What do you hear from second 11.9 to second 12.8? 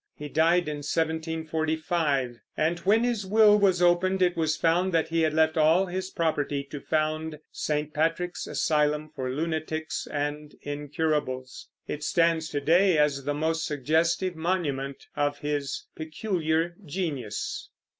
stands to